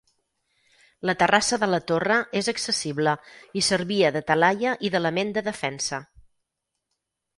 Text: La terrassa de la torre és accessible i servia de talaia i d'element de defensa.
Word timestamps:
La 1.09 1.13
terrassa 1.23 1.59
de 1.63 1.67
la 1.73 1.79
torre 1.91 2.17
és 2.41 2.49
accessible 2.55 3.13
i 3.61 3.63
servia 3.69 4.11
de 4.19 4.23
talaia 4.33 4.73
i 4.89 4.95
d'element 4.97 5.35
de 5.37 5.45
defensa. 5.53 6.01